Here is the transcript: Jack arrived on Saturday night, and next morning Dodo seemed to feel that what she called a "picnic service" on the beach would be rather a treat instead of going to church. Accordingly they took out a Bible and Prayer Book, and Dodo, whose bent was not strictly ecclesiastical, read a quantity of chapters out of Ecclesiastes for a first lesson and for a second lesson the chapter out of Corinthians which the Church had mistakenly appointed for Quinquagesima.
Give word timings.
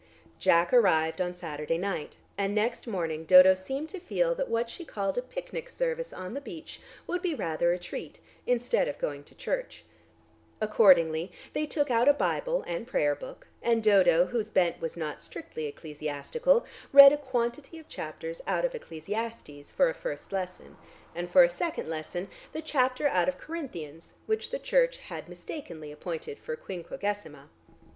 Jack 0.39 0.73
arrived 0.73 1.21
on 1.21 1.35
Saturday 1.35 1.77
night, 1.77 2.17
and 2.35 2.55
next 2.55 2.87
morning 2.87 3.23
Dodo 3.23 3.53
seemed 3.53 3.87
to 3.89 3.99
feel 3.99 4.33
that 4.33 4.49
what 4.49 4.67
she 4.67 4.83
called 4.83 5.15
a 5.15 5.21
"picnic 5.21 5.69
service" 5.69 6.11
on 6.11 6.33
the 6.33 6.41
beach 6.41 6.81
would 7.05 7.21
be 7.21 7.35
rather 7.35 7.71
a 7.71 7.77
treat 7.77 8.19
instead 8.47 8.87
of 8.87 8.97
going 8.97 9.23
to 9.23 9.35
church. 9.35 9.83
Accordingly 10.59 11.31
they 11.53 11.67
took 11.67 11.91
out 11.91 12.07
a 12.09 12.13
Bible 12.13 12.63
and 12.65 12.87
Prayer 12.87 13.13
Book, 13.13 13.47
and 13.61 13.83
Dodo, 13.83 14.25
whose 14.25 14.49
bent 14.49 14.81
was 14.81 14.97
not 14.97 15.21
strictly 15.21 15.67
ecclesiastical, 15.67 16.65
read 16.91 17.13
a 17.13 17.17
quantity 17.17 17.77
of 17.77 17.87
chapters 17.87 18.41
out 18.47 18.65
of 18.65 18.73
Ecclesiastes 18.73 19.71
for 19.71 19.87
a 19.87 19.93
first 19.93 20.31
lesson 20.31 20.77
and 21.13 21.29
for 21.29 21.43
a 21.43 21.47
second 21.47 21.87
lesson 21.87 22.27
the 22.53 22.61
chapter 22.63 23.07
out 23.07 23.29
of 23.29 23.37
Corinthians 23.37 24.15
which 24.25 24.49
the 24.49 24.57
Church 24.57 24.97
had 24.97 25.29
mistakenly 25.29 25.91
appointed 25.91 26.39
for 26.39 26.55
Quinquagesima. 26.55 27.49